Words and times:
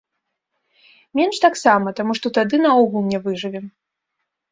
Менш 1.19 1.41
таксама, 1.43 1.93
таму 1.99 2.11
што 2.21 2.31
тады 2.39 2.55
наогул 2.65 3.03
не 3.11 3.19
выжывем. 3.27 3.65